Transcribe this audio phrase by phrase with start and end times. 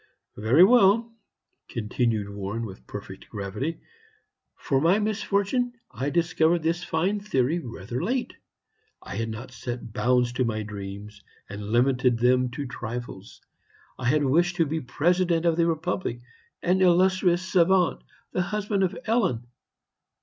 [0.35, 1.13] "Very well,"
[1.67, 3.81] continued Warren, with perfect gravity;
[4.55, 8.33] "for my misfortune, I discovered this fine theory rather late.
[9.03, 13.41] I had not set bounds to my dreams and limited them to trifles.
[13.99, 16.21] I had wished to be President of the Republic,
[16.63, 19.45] an illustrious savant, the husband of Ellen.